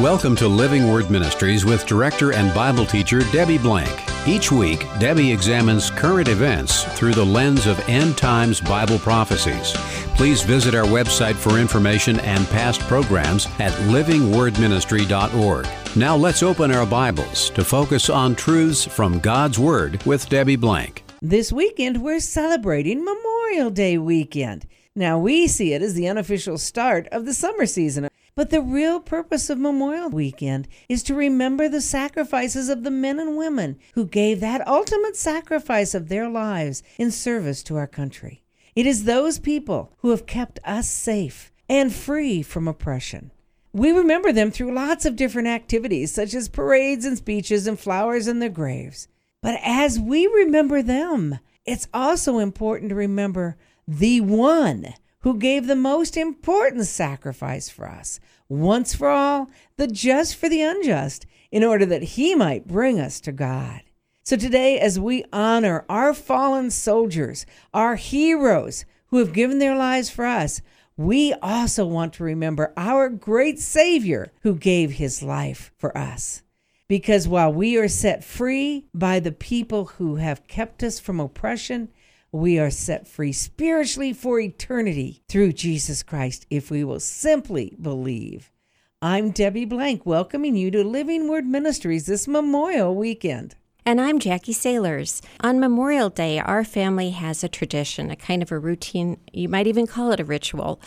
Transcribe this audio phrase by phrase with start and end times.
[0.00, 3.90] Welcome to Living Word Ministries with director and Bible teacher Debbie Blank.
[4.28, 9.72] Each week, Debbie examines current events through the lens of end times Bible prophecies.
[10.14, 15.66] Please visit our website for information and past programs at livingwordministry.org.
[15.96, 21.02] Now let's open our Bibles to focus on truths from God's Word with Debbie Blank.
[21.20, 24.68] This weekend, we're celebrating Memorial Day weekend.
[24.94, 28.08] Now, we see it as the unofficial start of the summer season.
[28.38, 33.18] But the real purpose of Memorial Weekend is to remember the sacrifices of the men
[33.18, 38.44] and women who gave that ultimate sacrifice of their lives in service to our country.
[38.76, 43.32] It is those people who have kept us safe and free from oppression.
[43.72, 48.28] We remember them through lots of different activities, such as parades and speeches and flowers
[48.28, 49.08] in their graves.
[49.42, 53.56] But as we remember them, it's also important to remember
[53.88, 54.94] the one
[55.28, 60.62] who gave the most important sacrifice for us, once for all, the just for the
[60.62, 63.82] unjust, in order that he might bring us to God.
[64.22, 67.44] So today, as we honor our fallen soldiers,
[67.74, 70.62] our heroes who have given their lives for us,
[70.96, 76.40] we also want to remember our great Savior who gave his life for us.
[76.88, 81.90] Because while we are set free by the people who have kept us from oppression,
[82.32, 88.52] we are set free spiritually for eternity through Jesus Christ if we will simply believe.
[89.00, 93.54] I'm Debbie Blank, welcoming you to Living Word Ministries this Memorial Weekend.
[93.86, 95.22] And I'm Jackie Sailors.
[95.40, 99.66] On Memorial Day, our family has a tradition, a kind of a routine, you might
[99.66, 100.78] even call it a ritual,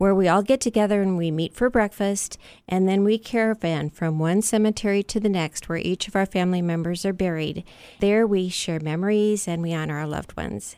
[0.00, 4.18] where we all get together and we meet for breakfast, and then we caravan from
[4.18, 7.62] one cemetery to the next where each of our family members are buried.
[7.98, 10.76] There we share memories and we honor our loved ones.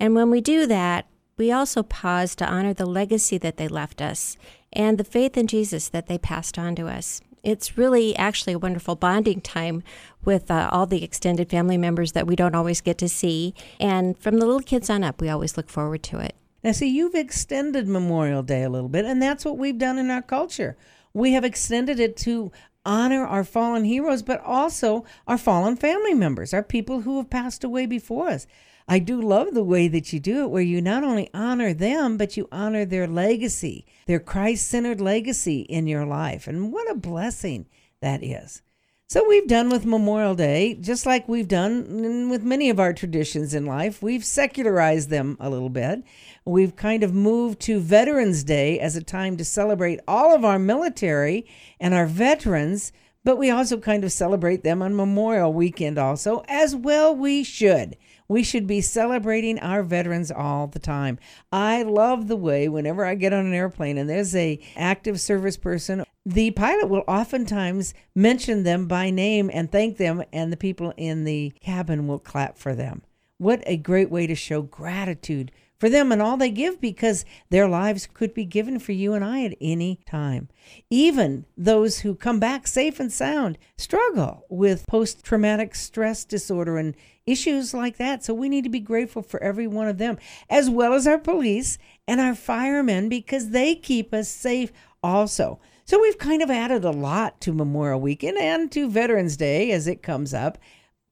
[0.00, 4.02] And when we do that, we also pause to honor the legacy that they left
[4.02, 4.36] us
[4.72, 7.20] and the faith in Jesus that they passed on to us.
[7.44, 9.84] It's really actually a wonderful bonding time
[10.24, 13.54] with uh, all the extended family members that we don't always get to see.
[13.78, 16.34] And from the little kids on up, we always look forward to it.
[16.64, 20.10] Now, see, you've extended Memorial Day a little bit, and that's what we've done in
[20.10, 20.78] our culture.
[21.12, 22.50] We have extended it to
[22.86, 27.64] honor our fallen heroes, but also our fallen family members, our people who have passed
[27.64, 28.46] away before us.
[28.88, 32.16] I do love the way that you do it, where you not only honor them,
[32.16, 36.46] but you honor their legacy, their Christ centered legacy in your life.
[36.46, 37.66] And what a blessing
[38.00, 38.62] that is.
[39.06, 43.52] So we've done with Memorial Day, just like we've done with many of our traditions
[43.52, 44.02] in life.
[44.02, 46.02] We've secularized them a little bit.
[46.46, 50.58] We've kind of moved to Veterans Day as a time to celebrate all of our
[50.58, 51.46] military
[51.78, 52.92] and our veterans,
[53.24, 57.98] but we also kind of celebrate them on Memorial Weekend also, as well we should.
[58.26, 61.18] We should be celebrating our veterans all the time.
[61.52, 65.56] I love the way whenever I get on an airplane and there's a active service
[65.56, 70.94] person, the pilot will oftentimes mention them by name and thank them and the people
[70.96, 73.02] in the cabin will clap for them.
[73.36, 77.68] What a great way to show gratitude for them and all they give because their
[77.68, 80.48] lives could be given for you and I at any time.
[80.90, 86.94] Even those who come back safe and sound struggle with post traumatic stress disorder and
[87.26, 88.24] issues like that.
[88.24, 90.18] So we need to be grateful for every one of them,
[90.48, 95.60] as well as our police and our firemen because they keep us safe also.
[95.84, 99.86] So we've kind of added a lot to Memorial Weekend and to Veterans Day as
[99.86, 100.56] it comes up.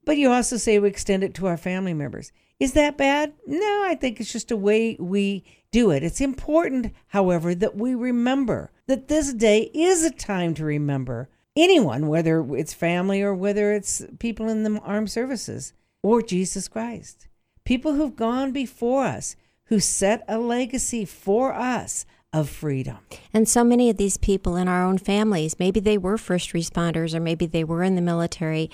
[0.05, 2.31] But you also say we extend it to our family members.
[2.59, 3.33] Is that bad?
[3.45, 6.03] No, I think it's just a way we do it.
[6.03, 12.07] It's important, however, that we remember that this day is a time to remember anyone,
[12.07, 17.27] whether it's family or whether it's people in the armed services or Jesus Christ.
[17.65, 19.35] People who've gone before us,
[19.65, 22.97] who set a legacy for us of freedom.
[23.33, 27.13] And so many of these people in our own families, maybe they were first responders
[27.13, 28.71] or maybe they were in the military,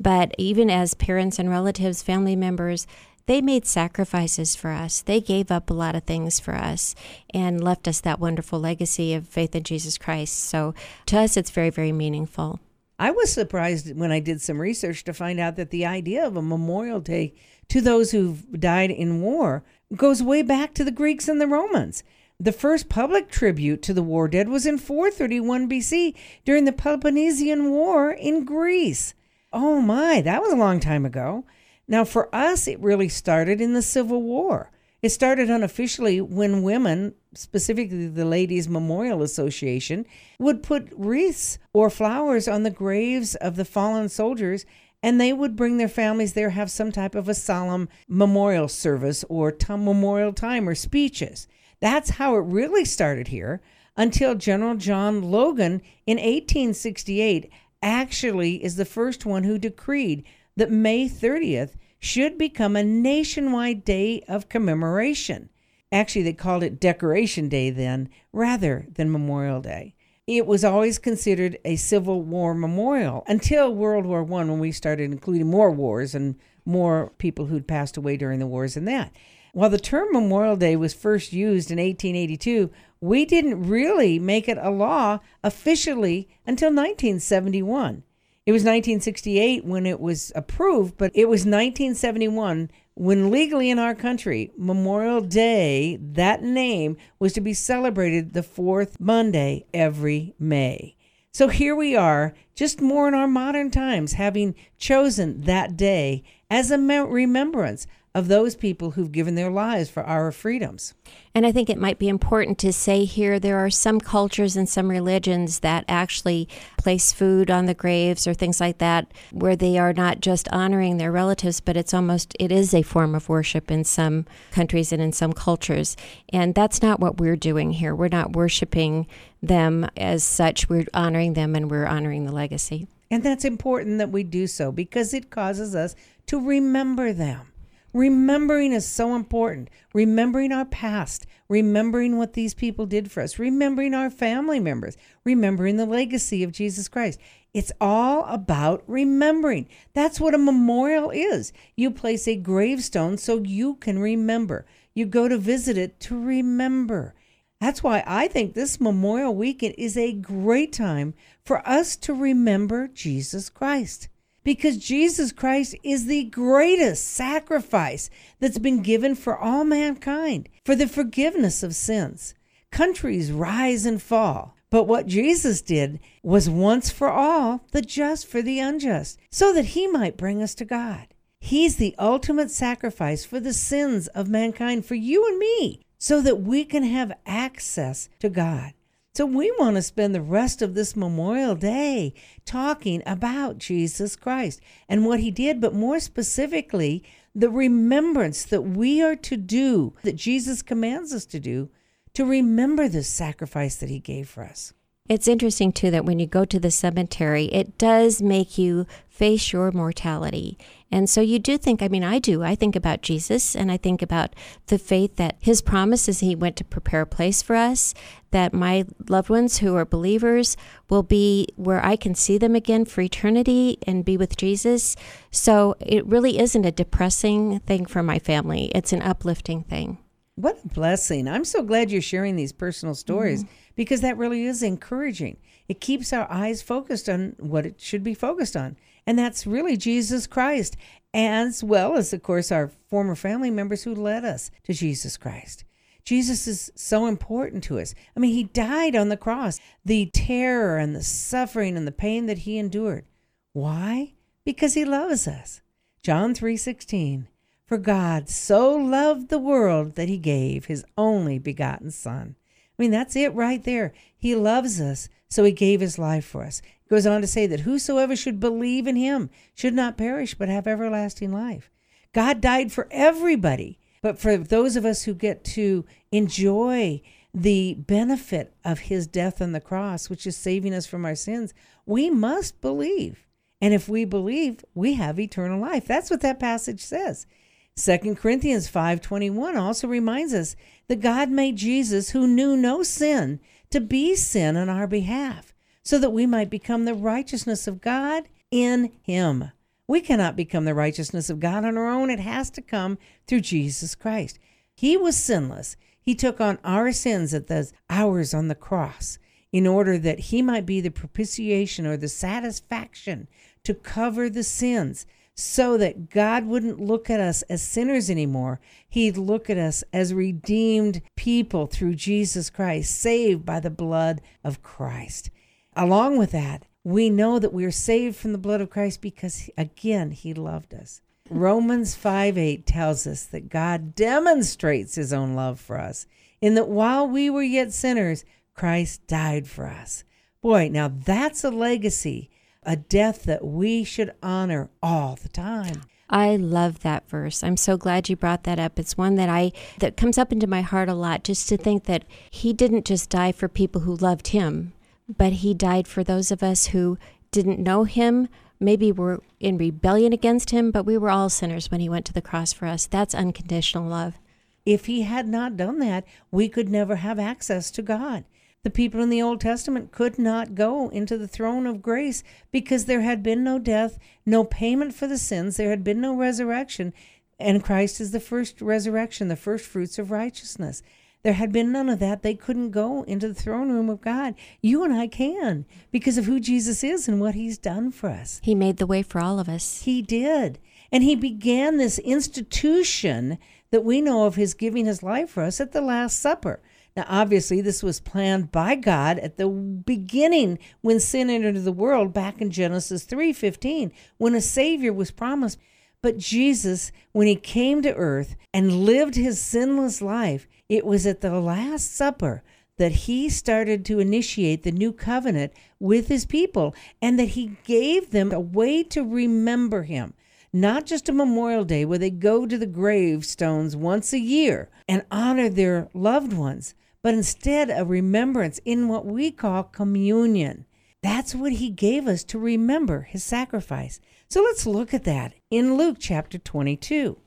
[0.00, 2.86] but even as parents and relatives, family members,
[3.26, 5.00] they made sacrifices for us.
[5.02, 6.94] They gave up a lot of things for us
[7.32, 10.34] and left us that wonderful legacy of faith in Jesus Christ.
[10.34, 10.74] So
[11.06, 12.60] to us, it's very, very meaningful.
[12.98, 16.36] I was surprised when I did some research to find out that the idea of
[16.36, 17.34] a memorial day
[17.68, 19.64] to those who've died in war
[19.96, 22.04] goes way back to the Greeks and the Romans.
[22.38, 26.14] The first public tribute to the war dead was in 431 BC
[26.44, 29.14] during the Peloponnesian War in Greece.
[29.52, 31.44] Oh my, that was a long time ago.
[31.88, 34.70] Now, for us, it really started in the Civil War.
[35.02, 40.06] It started unofficially when women, specifically the Ladies Memorial Association,
[40.38, 44.64] would put wreaths or flowers on the graves of the fallen soldiers
[45.02, 49.24] and they would bring their families there, have some type of a solemn memorial service
[49.28, 51.48] or t- memorial time or speeches.
[51.80, 53.60] That's how it really started here.
[53.96, 57.50] until General John Logan in 1868
[57.82, 60.24] actually is the first one who decreed
[60.56, 65.48] that May 30th should become a nationwide day of commemoration.
[65.92, 69.94] Actually, they called it Decoration Day then, rather than Memorial Day.
[70.26, 75.10] It was always considered a Civil War memorial until World War One, when we started
[75.10, 79.12] including more wars and more people who'd passed away during the wars and that.
[79.52, 82.70] While the term Memorial Day was first used in 1882,
[83.00, 88.02] we didn't really make it a law officially until 1971.
[88.44, 93.94] It was 1968 when it was approved, but it was 1971 when legally in our
[93.94, 100.96] country, Memorial Day, that name, was to be celebrated the fourth Monday every May.
[101.32, 106.72] So here we are, just more in our modern times, having chosen that day as
[106.72, 110.92] a remembrance of those people who've given their lives for our freedoms.
[111.34, 114.68] And I think it might be important to say here there are some cultures and
[114.68, 119.78] some religions that actually place food on the graves or things like that where they
[119.78, 123.70] are not just honoring their relatives but it's almost it is a form of worship
[123.70, 125.96] in some countries and in some cultures.
[126.30, 127.94] And that's not what we're doing here.
[127.94, 129.06] We're not worshiping
[129.42, 130.68] them as such.
[130.68, 132.88] We're honoring them and we're honoring the legacy.
[133.10, 135.94] And that's important that we do so because it causes us
[136.26, 137.51] to remember them.
[137.92, 139.68] Remembering is so important.
[139.92, 145.76] Remembering our past, remembering what these people did for us, remembering our family members, remembering
[145.76, 147.20] the legacy of Jesus Christ.
[147.52, 149.68] It's all about remembering.
[149.92, 151.52] That's what a memorial is.
[151.76, 154.64] You place a gravestone so you can remember.
[154.94, 157.14] You go to visit it to remember.
[157.60, 162.88] That's why I think this Memorial Weekend is a great time for us to remember
[162.88, 164.08] Jesus Christ
[164.44, 168.10] because Jesus Christ is the greatest sacrifice
[168.40, 172.34] that's been given for all mankind for the forgiveness of sins.
[172.70, 178.40] Countries rise and fall, but what Jesus did was once for all, the just for
[178.40, 181.08] the unjust, so that he might bring us to God.
[181.38, 186.40] He's the ultimate sacrifice for the sins of mankind, for you and me, so that
[186.40, 188.72] we can have access to God.
[189.14, 192.14] So we want to spend the rest of this Memorial Day
[192.46, 197.04] talking about Jesus Christ and what he did, but more specifically,
[197.34, 201.68] the remembrance that we are to do, that Jesus commands us to do,
[202.14, 204.72] to remember this sacrifice that he gave for us.
[205.10, 209.52] It's interesting, too, that when you go to the cemetery, it does make you face
[209.52, 210.56] your mortality.
[210.92, 212.42] And so you do think, I mean, I do.
[212.42, 214.36] I think about Jesus and I think about
[214.66, 217.94] the faith that his promises, he went to prepare a place for us,
[218.30, 220.56] that my loved ones who are believers
[220.90, 224.94] will be where I can see them again for eternity and be with Jesus.
[225.30, 229.98] So it really isn't a depressing thing for my family, it's an uplifting thing.
[230.34, 231.28] What a blessing.
[231.28, 233.54] I'm so glad you're sharing these personal stories mm-hmm.
[233.76, 235.36] because that really is encouraging.
[235.72, 238.76] It keeps our eyes focused on what it should be focused on,
[239.06, 240.76] and that's really Jesus Christ,
[241.14, 245.64] as well as, of course, our former family members who led us to Jesus Christ.
[246.04, 247.94] Jesus is so important to us.
[248.14, 252.26] I mean, he died on the cross, the terror and the suffering and the pain
[252.26, 253.06] that he endured.
[253.54, 254.12] Why?
[254.44, 255.62] Because he loves us.
[256.02, 257.28] John 3:16
[257.64, 262.36] for God so loved the world that he gave his only begotten Son.
[262.78, 263.94] I mean, that's it right there.
[264.14, 266.60] He loves us, so he gave his life for us.
[266.82, 270.50] He goes on to say that whosoever should believe in him should not perish but
[270.50, 271.70] have everlasting life.
[272.12, 277.00] God died for everybody, but for those of us who get to enjoy
[277.32, 281.54] the benefit of his death on the cross, which is saving us from our sins,
[281.86, 283.26] we must believe.
[283.58, 285.86] And if we believe, we have eternal life.
[285.86, 287.26] That's what that passage says.
[287.74, 290.56] 2 Corinthians 5:21 also reminds us
[290.88, 295.98] that God made Jesus who knew no sin to be sin on our behalf so
[295.98, 299.50] that we might become the righteousness of God in him.
[299.88, 302.10] We cannot become the righteousness of God on our own.
[302.10, 304.38] It has to come through Jesus Christ.
[304.74, 305.76] He was sinless.
[306.00, 309.18] He took on our sins at the hours on the cross
[309.50, 313.28] in order that he might be the propitiation or the satisfaction
[313.64, 318.60] to cover the sins so that God wouldn't look at us as sinners anymore.
[318.88, 324.62] He'd look at us as redeemed people through Jesus Christ, saved by the blood of
[324.62, 325.30] Christ.
[325.74, 329.48] Along with that, we know that we are saved from the blood of Christ because,
[329.56, 331.00] again, He loved us.
[331.30, 336.06] Romans 5 8 tells us that God demonstrates His own love for us
[336.40, 338.24] in that while we were yet sinners,
[338.54, 340.04] Christ died for us.
[340.42, 342.30] Boy, now that's a legacy
[342.62, 345.82] a death that we should honor all the time.
[346.08, 347.42] I love that verse.
[347.42, 348.78] I'm so glad you brought that up.
[348.78, 351.84] It's one that I that comes up into my heart a lot just to think
[351.84, 354.74] that he didn't just die for people who loved him,
[355.08, 356.98] but he died for those of us who
[357.30, 358.28] didn't know him,
[358.60, 362.12] maybe were in rebellion against him, but we were all sinners when he went to
[362.12, 362.86] the cross for us.
[362.86, 364.18] That's unconditional love.
[364.66, 368.24] If he had not done that, we could never have access to God.
[368.64, 372.84] The people in the Old Testament could not go into the throne of grace because
[372.84, 376.92] there had been no death, no payment for the sins, there had been no resurrection,
[377.40, 380.80] and Christ is the first resurrection, the first fruits of righteousness.
[381.24, 382.22] There had been none of that.
[382.22, 384.36] They couldn't go into the throne room of God.
[384.60, 388.40] You and I can because of who Jesus is and what he's done for us.
[388.44, 389.82] He made the way for all of us.
[389.82, 390.60] He did.
[390.92, 393.38] And he began this institution
[393.72, 396.60] that we know of his giving his life for us at the Last Supper.
[396.96, 402.12] Now, obviously, this was planned by God at the beginning when sin entered the world
[402.12, 405.58] back in Genesis 3:15, when a savior was promised.
[406.02, 411.20] But Jesus, when he came to earth and lived his sinless life, it was at
[411.20, 412.42] the Last Supper
[412.76, 418.10] that he started to initiate the new covenant with his people and that he gave
[418.10, 420.14] them a way to remember him
[420.52, 425.04] not just a Memorial Day where they go to the gravestones once a year and
[425.10, 430.64] honor their loved ones, but instead a remembrance in what we call communion.
[431.02, 434.00] That's what he gave us to remember his sacrifice.
[434.28, 437.18] So let's look at that in Luke chapter 22.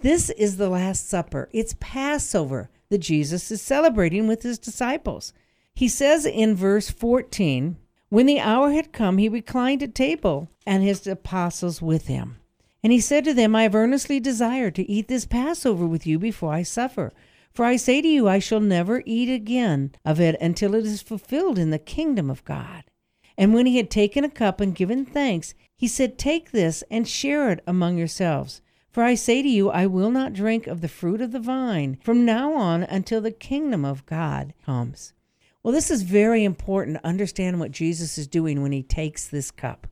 [0.00, 1.48] This is the Last Supper.
[1.52, 5.32] It's Passover that Jesus is celebrating with his disciples.
[5.74, 7.76] He says in verse 14,
[8.10, 12.36] When the hour had come, he reclined at table and his apostles with him.
[12.82, 16.18] And he said to them, I have earnestly desired to eat this Passover with you
[16.18, 17.12] before I suffer.
[17.56, 21.00] For I say to you, I shall never eat again of it until it is
[21.00, 22.84] fulfilled in the kingdom of God.
[23.38, 27.08] And when he had taken a cup and given thanks, he said, Take this and
[27.08, 28.60] share it among yourselves.
[28.90, 31.96] For I say to you, I will not drink of the fruit of the vine
[32.02, 35.14] from now on until the kingdom of God comes.
[35.62, 39.50] Well, this is very important to understand what Jesus is doing when he takes this
[39.50, 39.86] cup.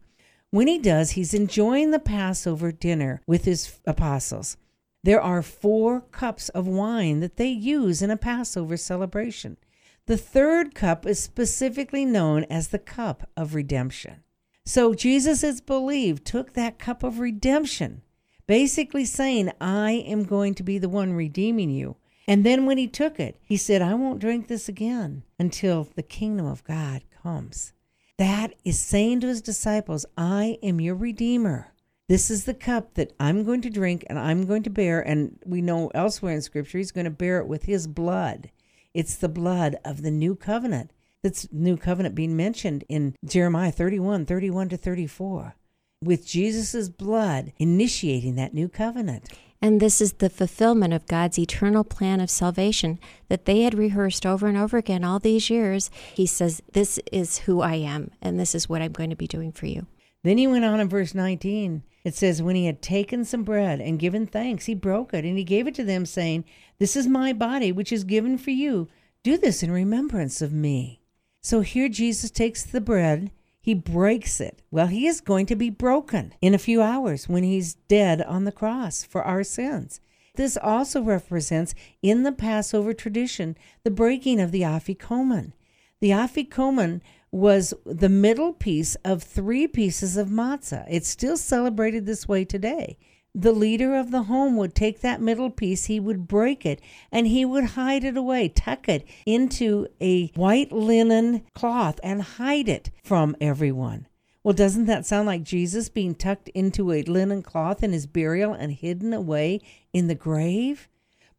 [0.51, 4.59] When he does, he's enjoying the Passover dinner with his apostles.
[5.05, 9.59] There are four cups of wine that they use in a Passover celebration.
[10.07, 14.23] The third cup is specifically known as the cup of redemption.
[14.65, 18.01] So Jesus is believed took that cup of redemption,
[18.47, 21.97] basically saying, I am going to be the one redeeming you.
[22.27, 26.03] And then when he took it, he said, I won't drink this again until the
[26.03, 27.75] kingdom of God comes.
[28.17, 31.74] That is saying to his disciples, I am your redeemer.
[32.07, 35.01] This is the cup that I'm going to drink and I'm going to bear.
[35.01, 38.51] And we know elsewhere in Scripture, he's going to bear it with his blood.
[38.93, 40.91] It's the blood of the new covenant.
[41.23, 45.57] That's new covenant being mentioned in Jeremiah 31, 31 to 34,
[46.03, 49.31] with Jesus' blood initiating that new covenant.
[49.63, 52.99] And this is the fulfillment of God's eternal plan of salvation
[53.31, 55.91] that they had rehearsed over and over again all these years.
[56.13, 59.27] He says, This is who I am, and this is what I'm going to be
[59.27, 59.87] doing for you.
[60.23, 63.81] Then he went on in verse 19 it says, When he had taken some bread
[63.81, 66.45] and given thanks, he broke it and he gave it to them, saying,
[66.79, 68.89] This is my body, which is given for you.
[69.23, 71.01] Do this in remembrance of me.
[71.41, 73.31] So here Jesus takes the bread,
[73.61, 74.61] he breaks it.
[74.71, 78.45] Well, he is going to be broken in a few hours when he's dead on
[78.45, 80.01] the cross for our sins.
[80.37, 85.53] This also represents, in the Passover tradition, the breaking of the afikomen.
[86.01, 87.01] The afikomen
[87.35, 90.87] was the middle piece of three pieces of matzah.
[90.89, 92.97] It's still celebrated this way today.
[93.35, 97.27] The leader of the home would take that middle piece, he would break it, and
[97.27, 102.93] he would hide it away, tuck it into a white linen cloth, and hide it
[103.03, 104.07] from everyone.
[104.45, 108.53] Well, doesn't that sound like Jesus being tucked into a linen cloth in his burial
[108.53, 109.61] and hidden away
[109.93, 110.89] in the grave?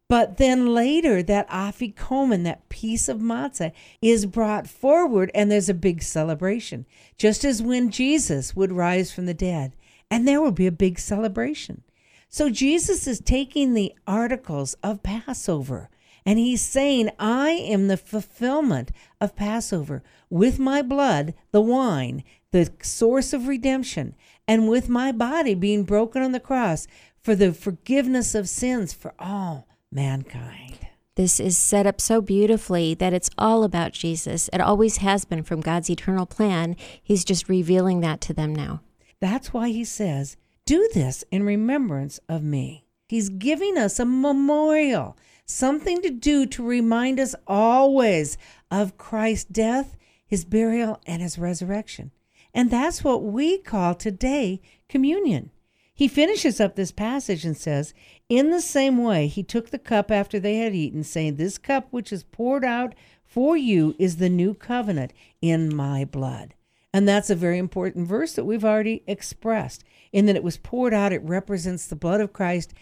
[0.08, 5.74] But then later, that afikomen, that piece of matzah, is brought forward and there's a
[5.74, 6.86] big celebration,
[7.18, 9.74] just as when Jesus would rise from the dead.
[10.08, 11.82] And there will be a big celebration.
[12.28, 15.90] So Jesus is taking the articles of Passover
[16.24, 22.72] and he's saying, I am the fulfillment of Passover with my blood, the wine, the
[22.82, 24.14] source of redemption,
[24.46, 26.88] and with my body being broken on the cross
[27.22, 30.78] for the forgiveness of sins for all mankind.
[31.16, 34.50] This is set up so beautifully that it's all about Jesus.
[34.52, 36.76] It always has been from God's eternal plan.
[37.02, 38.82] He's just revealing that to them now.
[39.18, 42.84] That's why he says, Do this in remembrance of me.
[43.08, 45.16] He's giving us a memorial,
[45.46, 48.36] something to do to remind us always
[48.70, 52.10] of Christ's death, his burial, and his resurrection.
[52.52, 55.50] And that's what we call today communion.
[55.94, 57.94] He finishes up this passage and says,
[58.28, 61.86] In the same way, he took the cup after they had eaten, saying, This cup
[61.90, 66.54] which is poured out for you is the new covenant in my blood.
[66.92, 69.84] And that's a very important verse that we've already expressed.
[70.12, 72.72] In that it was poured out, it represents the blood of Christ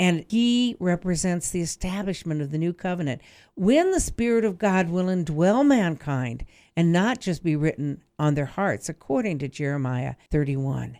[0.00, 3.20] and he represents the establishment of the new covenant.
[3.54, 8.46] When the Spirit of God will indwell mankind and not just be written on their
[8.46, 10.98] hearts, according to Jeremiah 31.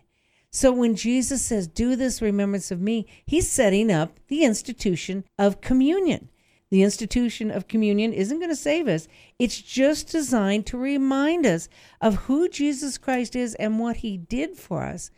[0.51, 5.61] So when Jesus says, Do this remembrance of me, he's setting up the institution of
[5.61, 6.29] communion.
[6.69, 9.07] The institution of communion isn't going to save us.
[9.39, 14.57] It's just designed to remind us of who Jesus Christ is and what he did
[14.57, 15.11] for us,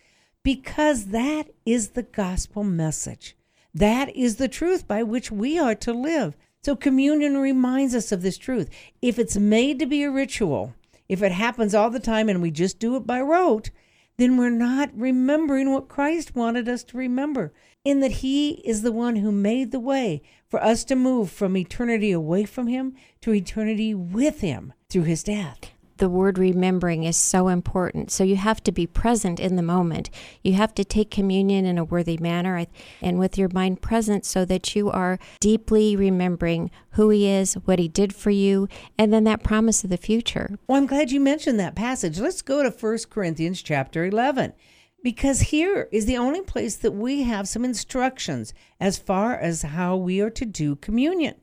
[0.44, 3.36] because that is the gospel message.
[3.74, 6.36] That is the truth by which we are to live.
[6.64, 8.70] So communion reminds us of this truth.
[9.02, 10.74] If it's made to be a ritual,
[11.10, 13.70] if it happens all the time and we just do it by rote,
[14.18, 17.54] then we're not remembering what Christ wanted us to remember,
[17.84, 21.58] in that He is the one who made the way for us to move from
[21.58, 25.73] eternity away from Him to eternity with Him through His death
[26.04, 28.12] the word remembering is so important.
[28.12, 30.10] So you have to be present in the moment.
[30.44, 32.68] You have to take communion in a worthy manner
[33.02, 37.80] and with your mind present so that you are deeply remembering who He is, what
[37.80, 38.68] He did for you,
[38.98, 40.60] and then that promise of the future.
[40.68, 42.20] Well, I'm glad you mentioned that passage.
[42.20, 44.52] Let's go to 1 Corinthians chapter 11
[45.06, 49.96] because here is the only place that we have some instructions as far as how
[49.96, 51.36] we are to do communion.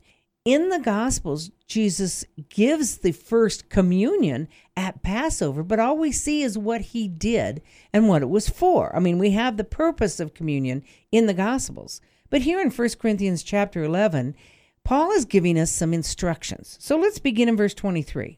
[0.45, 6.57] In the Gospels, Jesus gives the first communion at Passover, but all we see is
[6.57, 7.61] what he did
[7.93, 8.93] and what it was for.
[8.93, 12.01] I mean, we have the purpose of communion in the Gospels.
[12.29, 14.35] But here in 1 Corinthians chapter 11,
[14.83, 16.77] Paul is giving us some instructions.
[16.81, 18.37] So let's begin in verse 23.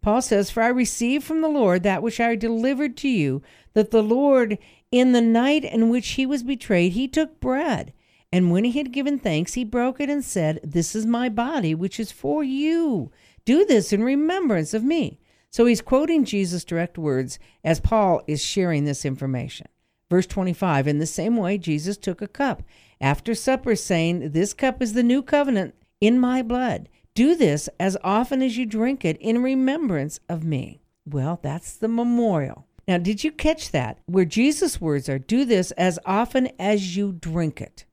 [0.00, 3.42] Paul says, For I received from the Lord that which I delivered to you,
[3.74, 4.56] that the Lord,
[4.90, 7.92] in the night in which he was betrayed, he took bread.
[8.32, 11.74] And when he had given thanks, he broke it and said, This is my body,
[11.74, 13.10] which is for you.
[13.44, 15.18] Do this in remembrance of me.
[15.50, 19.66] So he's quoting Jesus' direct words as Paul is sharing this information.
[20.08, 22.62] Verse 25 In the same way, Jesus took a cup
[23.00, 26.88] after supper, saying, This cup is the new covenant in my blood.
[27.14, 30.82] Do this as often as you drink it in remembrance of me.
[31.04, 32.66] Well, that's the memorial.
[32.86, 33.98] Now, did you catch that?
[34.06, 37.84] Where Jesus' words are, Do this as often as you drink it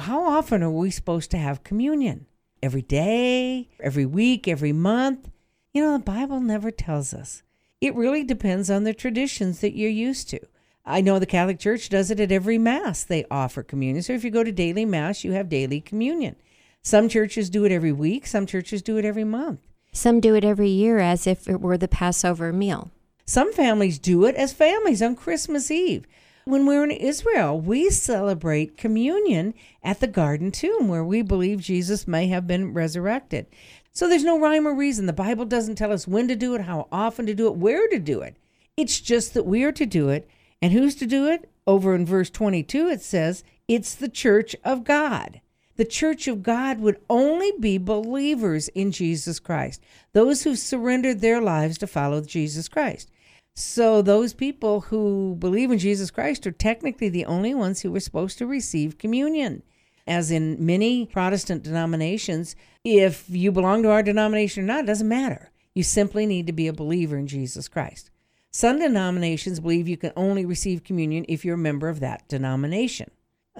[0.00, 2.26] how often are we supposed to have communion?
[2.62, 5.30] Every day, every week, every month?
[5.72, 7.42] You know, the Bible never tells us.
[7.80, 10.40] It really depends on the traditions that you're used to.
[10.84, 13.04] I know the Catholic Church does it at every Mass.
[13.04, 14.02] They offer communion.
[14.02, 16.36] So if you go to daily Mass, you have daily communion.
[16.82, 19.60] Some churches do it every week, some churches do it every month.
[19.92, 22.90] Some do it every year as if it were the Passover meal.
[23.26, 26.06] Some families do it as families on Christmas Eve.
[26.44, 32.08] When we're in Israel, we celebrate communion at the Garden Tomb where we believe Jesus
[32.08, 33.46] may have been resurrected.
[33.92, 35.06] So there's no rhyme or reason.
[35.06, 37.88] The Bible doesn't tell us when to do it, how often to do it, where
[37.88, 38.36] to do it.
[38.76, 40.28] It's just that we are to do it.
[40.62, 41.50] And who's to do it?
[41.66, 45.40] Over in verse 22, it says, it's the church of God.
[45.76, 51.40] The church of God would only be believers in Jesus Christ, those who surrendered their
[51.40, 53.10] lives to follow Jesus Christ.
[53.54, 58.00] So those people who believe in Jesus Christ are technically the only ones who were
[58.00, 59.62] supposed to receive communion.
[60.06, 65.08] As in many Protestant denominations, if you belong to our denomination or not, it doesn't
[65.08, 65.50] matter.
[65.74, 68.10] You simply need to be a believer in Jesus Christ.
[68.50, 73.10] Some denominations believe you can only receive communion if you're a member of that denomination.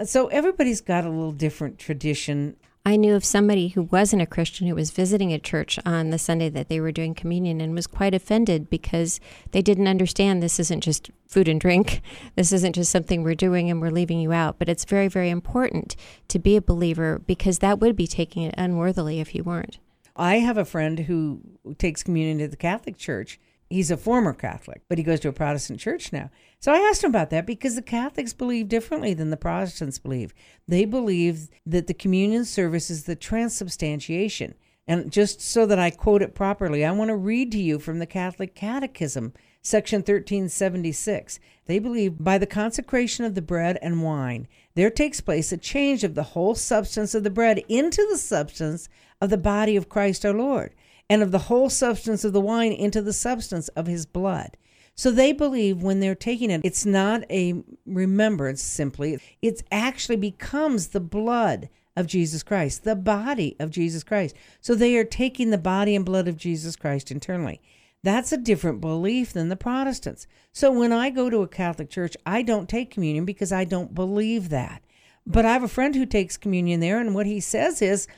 [0.04, 4.66] So everybody's got a little different tradition I knew of somebody who wasn't a Christian
[4.66, 7.86] who was visiting a church on the Sunday that they were doing communion and was
[7.86, 12.00] quite offended because they didn't understand this isn't just food and drink.
[12.36, 14.58] This isn't just something we're doing and we're leaving you out.
[14.58, 15.94] But it's very, very important
[16.28, 19.78] to be a believer because that would be taking it unworthily if you weren't.
[20.16, 21.40] I have a friend who
[21.76, 23.38] takes communion at the Catholic Church.
[23.70, 26.30] He's a former Catholic, but he goes to a Protestant church now.
[26.58, 30.34] So I asked him about that because the Catholics believe differently than the Protestants believe.
[30.66, 34.54] They believe that the communion service is the transubstantiation.
[34.88, 38.00] And just so that I quote it properly, I want to read to you from
[38.00, 41.38] the Catholic Catechism, section 1376.
[41.66, 46.02] They believe by the consecration of the bread and wine, there takes place a change
[46.02, 48.88] of the whole substance of the bread into the substance
[49.20, 50.74] of the body of Christ our Lord,
[51.10, 54.56] and of the whole substance of the wine into the substance of his blood.
[54.94, 60.88] So they believe when they're taking it, it's not a remembrance simply, it actually becomes
[60.88, 64.36] the blood of Jesus Christ, the body of Jesus Christ.
[64.60, 67.60] So they are taking the body and blood of Jesus Christ internally.
[68.02, 70.26] That's a different belief than the Protestants.
[70.52, 73.94] So when I go to a Catholic church, I don't take communion because I don't
[73.94, 74.82] believe that.
[75.26, 78.08] But I have a friend who takes communion there, and what he says is,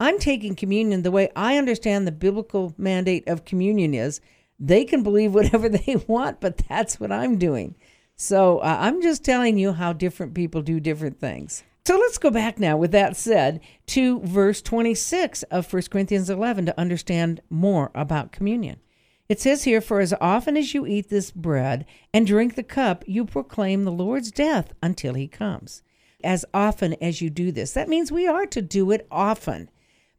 [0.00, 4.20] I'm taking communion the way I understand the biblical mandate of communion is.
[4.58, 7.76] They can believe whatever they want, but that's what I'm doing.
[8.16, 11.62] So uh, I'm just telling you how different people do different things.
[11.86, 16.66] So let's go back now, with that said, to verse 26 of 1 Corinthians 11
[16.66, 18.80] to understand more about communion.
[19.28, 23.04] It says here, For as often as you eat this bread and drink the cup,
[23.06, 25.82] you proclaim the Lord's death until he comes.
[26.22, 29.70] As often as you do this, that means we are to do it often,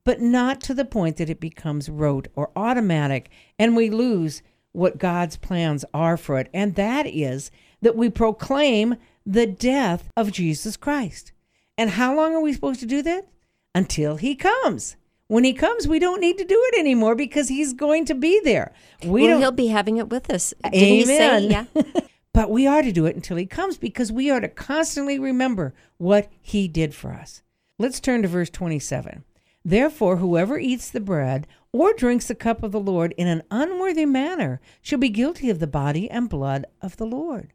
[0.04, 4.98] but not to the point that it becomes rote or automatic and we lose what
[4.98, 6.50] God's plans are for it.
[6.54, 11.32] And that is that we proclaim the death of Jesus Christ.
[11.78, 13.28] And how long are we supposed to do that?
[13.74, 14.98] Until he comes.
[15.28, 18.42] When he comes, we don't need to do it anymore because he's going to be
[18.44, 18.74] there.
[19.06, 20.54] We well, he'll be having it with us.
[20.64, 21.42] Didn't Amen.
[21.42, 22.02] Say, yeah.
[22.34, 25.74] but we are to do it until he comes because we are to constantly remember
[25.98, 27.44] what he did for us.
[27.80, 29.24] Let's turn to verse 27.
[29.64, 34.06] Therefore, whoever eats the bread or drinks the cup of the Lord in an unworthy
[34.06, 37.54] manner shall be guilty of the body and blood of the Lord.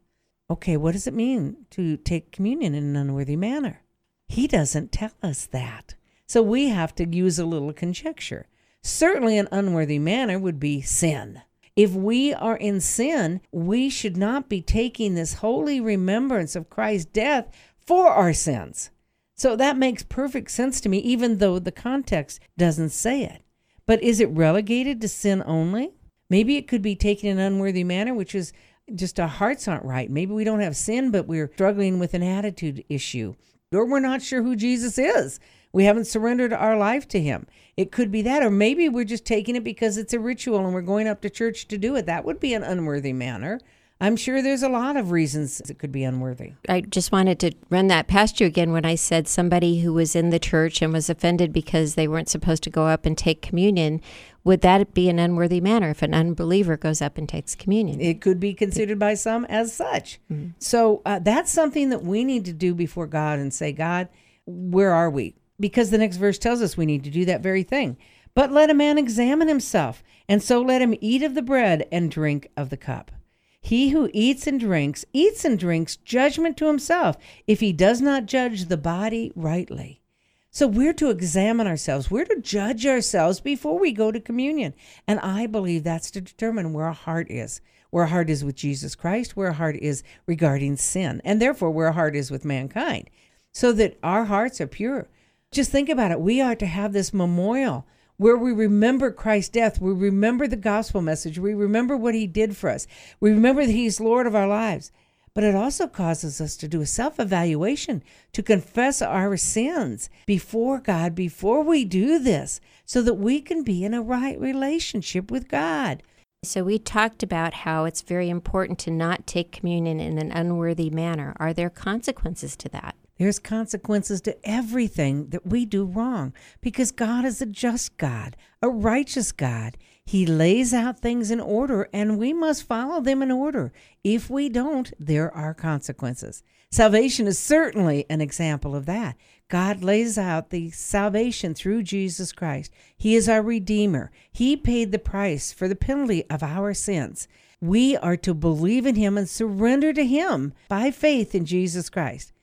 [0.49, 3.81] Okay, what does it mean to take communion in an unworthy manner?
[4.29, 5.95] He doesn't tell us that.
[6.25, 8.47] So we have to use a little conjecture.
[8.83, 11.41] Certainly, an unworthy manner would be sin.
[11.75, 17.05] If we are in sin, we should not be taking this holy remembrance of Christ's
[17.11, 17.49] death
[17.85, 18.89] for our sins.
[19.37, 23.43] So that makes perfect sense to me, even though the context doesn't say it.
[23.85, 25.93] But is it relegated to sin only?
[26.29, 28.51] Maybe it could be taken in an unworthy manner, which is
[28.93, 30.09] just our hearts aren't right.
[30.09, 33.35] Maybe we don't have sin, but we're struggling with an attitude issue,
[33.71, 35.39] or we're not sure who Jesus is.
[35.71, 37.45] We haven't surrendered our life to him.
[37.75, 40.73] It could be that, or maybe we're just taking it because it's a ritual and
[40.73, 42.07] we're going up to church to do it.
[42.07, 43.59] That would be an unworthy manner.
[43.99, 46.53] I'm sure there's a lot of reasons it could be unworthy.
[46.69, 50.15] I just wanted to run that past you again when I said somebody who was
[50.15, 53.41] in the church and was offended because they weren't supposed to go up and take
[53.41, 54.01] communion.
[54.43, 57.99] Would that be an unworthy manner if an unbeliever goes up and takes communion?
[57.99, 60.19] It could be considered by some as such.
[60.31, 60.51] Mm-hmm.
[60.59, 64.09] So uh, that's something that we need to do before God and say, God,
[64.45, 65.35] where are we?
[65.59, 67.97] Because the next verse tells us we need to do that very thing.
[68.35, 72.11] But let a man examine himself, and so let him eat of the bread and
[72.11, 73.11] drink of the cup.
[73.61, 77.17] He who eats and drinks, eats and drinks judgment to himself
[77.47, 80.01] if he does not judge the body rightly.
[80.49, 82.09] So we're to examine ourselves.
[82.09, 84.73] We're to judge ourselves before we go to communion.
[85.07, 87.61] And I believe that's to determine where our heart is.
[87.89, 91.71] Where our heart is with Jesus Christ, where our heart is regarding sin, and therefore
[91.71, 93.09] where our heart is with mankind,
[93.53, 95.07] so that our hearts are pure.
[95.51, 96.19] Just think about it.
[96.19, 97.85] We are to have this memorial
[98.17, 102.57] where we remember Christ's death, we remember the gospel message, we remember what he did
[102.57, 102.87] for us,
[103.19, 104.91] we remember that he's Lord of our lives.
[105.37, 108.01] But it also causes us to do a self evaluation,
[108.33, 113.83] to confess our sins before God before we do this, so that we can be
[113.83, 116.01] in a right relationship with God.
[116.43, 120.89] So, we talked about how it's very important to not take communion in an unworthy
[120.89, 121.35] manner.
[121.39, 122.95] Are there consequences to that?
[123.17, 128.69] There's consequences to everything that we do wrong because God is a just God, a
[128.69, 129.77] righteous God.
[130.05, 133.73] He lays out things in order and we must follow them in order.
[134.03, 136.43] If we don't, there are consequences.
[136.69, 139.15] Salvation is certainly an example of that.
[139.49, 142.71] God lays out the salvation through Jesus Christ.
[142.95, 144.11] He is our Redeemer.
[144.31, 147.29] He paid the price for the penalty of our sins.
[147.61, 152.33] We are to believe in Him and surrender to Him by faith in Jesus Christ.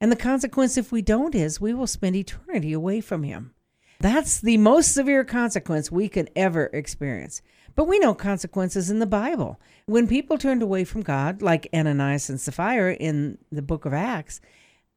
[0.00, 3.54] And the consequence, if we don't, is we will spend eternity away from Him.
[4.00, 7.40] That's the most severe consequence we can ever experience.
[7.74, 9.60] But we know consequences in the Bible.
[9.86, 14.40] When people turned away from God, like Ananias and Sapphira in the book of Acts,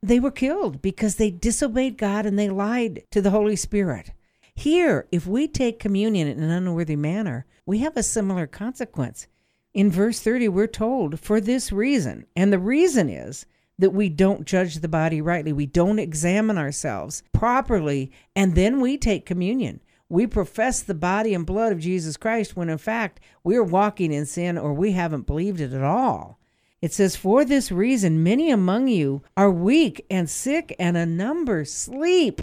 [0.04, 4.12] they were killed because they disobeyed God and they lied to the Holy Spirit.
[4.54, 9.28] Here, if we take communion in an unworthy manner, we have a similar consequence.
[9.74, 13.46] In verse 30, we're told, for this reason, and the reason is
[13.80, 15.54] that we don't judge the body rightly.
[15.54, 19.82] We don't examine ourselves properly, and then we take communion.
[20.10, 24.26] We profess the body and blood of Jesus Christ when in fact we're walking in
[24.26, 26.40] sin or we haven't believed it at all.
[26.82, 31.66] It says, For this reason, many among you are weak and sick, and a number
[31.66, 32.42] sleep.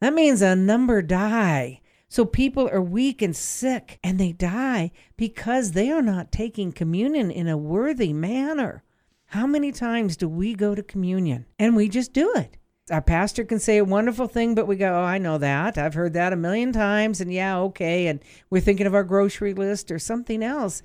[0.00, 1.80] That means a number die.
[2.08, 7.30] So people are weak and sick, and they die because they are not taking communion
[7.30, 8.82] in a worthy manner.
[9.30, 12.56] How many times do we go to communion and we just do it?
[12.90, 15.78] Our pastor can say a wonderful thing, but we go, oh, I know that.
[15.78, 17.20] I've heard that a million times.
[17.20, 18.08] And yeah, okay.
[18.08, 18.18] And
[18.50, 20.82] we're thinking of our grocery list or something else.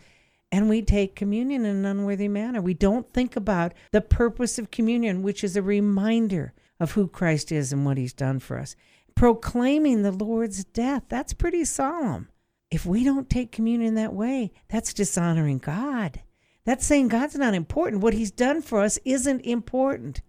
[0.51, 2.61] And we take communion in an unworthy manner.
[2.61, 7.51] We don't think about the purpose of communion, which is a reminder of who Christ
[7.51, 8.75] is and what he's done for us.
[9.15, 12.29] Proclaiming the Lord's death, that's pretty solemn.
[12.69, 16.21] If we don't take communion that way, that's dishonoring God.
[16.65, 18.01] That's saying God's not important.
[18.01, 20.21] What he's done for us isn't important.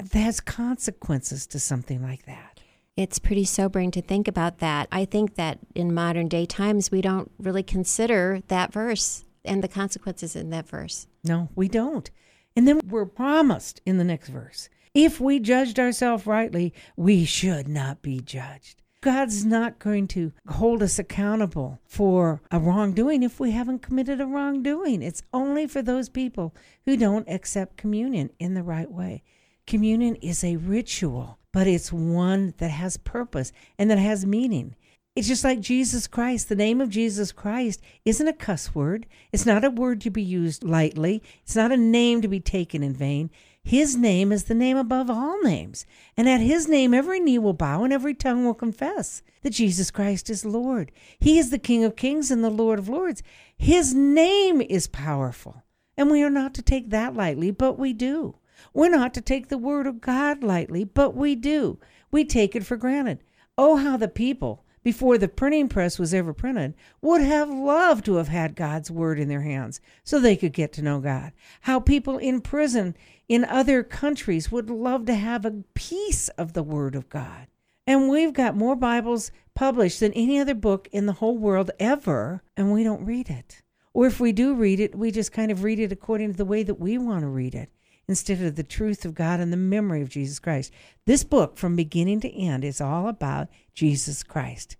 [0.00, 2.60] There's consequences to something like that.
[2.96, 4.88] It's pretty sobering to think about that.
[4.92, 9.68] I think that in modern day times, we don't really consider that verse and the
[9.68, 11.06] consequences in that verse.
[11.24, 12.10] No, we don't.
[12.54, 17.68] And then we're promised in the next verse if we judged ourselves rightly, we should
[17.68, 18.82] not be judged.
[19.02, 24.26] God's not going to hold us accountable for a wrongdoing if we haven't committed a
[24.26, 25.02] wrongdoing.
[25.02, 29.22] It's only for those people who don't accept communion in the right way.
[29.66, 34.76] Communion is a ritual, but it's one that has purpose and that has meaning.
[35.16, 36.48] It's just like Jesus Christ.
[36.48, 39.06] The name of Jesus Christ isn't a cuss word.
[39.32, 41.22] It's not a word to be used lightly.
[41.42, 43.30] It's not a name to be taken in vain.
[43.62, 45.86] His name is the name above all names.
[46.16, 49.90] And at his name, every knee will bow and every tongue will confess that Jesus
[49.90, 50.90] Christ is Lord.
[51.18, 53.22] He is the King of kings and the Lord of lords.
[53.56, 55.62] His name is powerful.
[55.96, 58.36] And we are not to take that lightly, but we do.
[58.72, 61.78] We're not to take the word of God lightly, but we do.
[62.10, 63.22] We take it for granted.
[63.58, 68.16] Oh, how the people, before the printing press was ever printed, would have loved to
[68.16, 71.32] have had God's word in their hands so they could get to know God.
[71.62, 72.96] How people in prison
[73.28, 77.46] in other countries would love to have a piece of the word of God.
[77.86, 82.42] And we've got more Bibles published than any other book in the whole world ever,
[82.56, 83.62] and we don't read it.
[83.92, 86.44] Or if we do read it, we just kind of read it according to the
[86.44, 87.70] way that we want to read it
[88.10, 90.72] instead of the truth of God and the memory of Jesus Christ.
[91.06, 94.76] This book, from beginning to end, is all about Jesus Christ.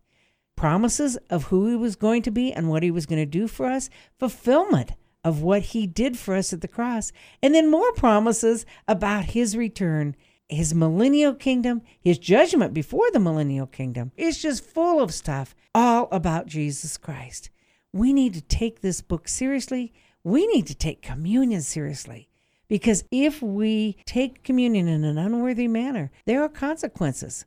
[0.56, 3.46] Promises of who he was going to be and what he was going to do
[3.46, 3.88] for us,
[4.18, 9.26] fulfillment of what he did for us at the cross, and then more promises about
[9.26, 10.16] his return,
[10.48, 14.10] his millennial kingdom, his judgment before the millennial kingdom.
[14.16, 17.48] It's just full of stuff all about Jesus Christ.
[17.92, 19.92] We need to take this book seriously.
[20.24, 22.29] We need to take communion seriously.
[22.70, 27.44] Because if we take communion in an unworthy manner, there are consequences.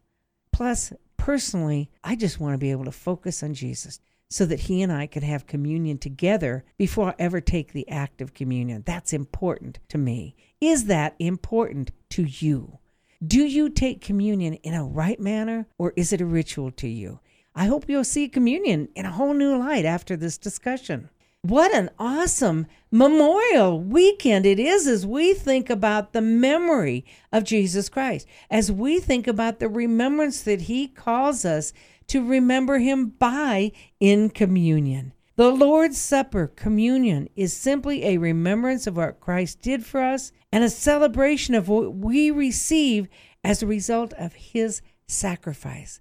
[0.52, 4.82] Plus, personally, I just want to be able to focus on Jesus so that he
[4.82, 8.84] and I could have communion together before I ever take the act of communion.
[8.86, 10.36] That's important to me.
[10.60, 12.80] Is that important to you?
[13.26, 17.22] Do you take communion in a right manner or is it a ritual to you?
[17.56, 21.10] I hope you'll see communion in a whole new light after this discussion.
[21.46, 27.04] What an awesome Memorial Weekend it is as we think about the memory
[27.34, 31.74] of Jesus Christ, as we think about the remembrance that He calls us
[32.08, 35.12] to remember Him by in communion.
[35.36, 40.64] The Lord's Supper, communion, is simply a remembrance of what Christ did for us and
[40.64, 43.10] a celebration of what we receive
[43.44, 46.00] as a result of His sacrifice.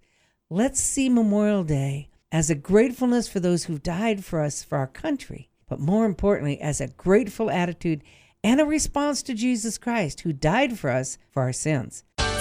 [0.48, 4.86] Let's see Memorial Day as a gratefulness for those who died for us for our
[4.86, 8.02] country, but more importantly, as a grateful attitude
[8.42, 12.04] and a response to Jesus Christ, who died for us for our sins.